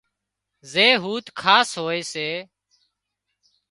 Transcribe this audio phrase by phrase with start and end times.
[0.71, 2.29] زي هوٿ خاص هوئي سي